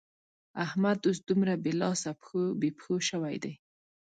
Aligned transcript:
احمد 0.65 0.97
اوس 1.07 1.17
دومره 1.29 1.53
بې 1.63 1.73
لاس 1.81 2.01
او 2.09 2.15
بې 2.59 2.69
پښو 2.77 2.95
شوی 3.09 3.35
دی. 3.43 3.53